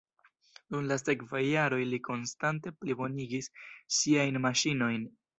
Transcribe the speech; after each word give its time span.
Dum 0.75 0.85
la 0.91 0.95
sekvaj 0.99 1.41
jaroj 1.47 1.81
li 1.89 1.99
konstante 2.07 2.73
plibonigis 2.77 3.49
siajn 3.99 4.41
maŝinojn. 4.47 5.05